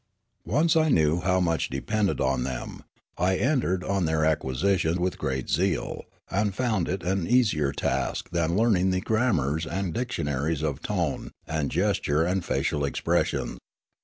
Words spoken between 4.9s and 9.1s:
with great zeal, and found it an easier task than learning the